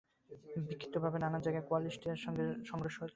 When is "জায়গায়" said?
1.45-1.65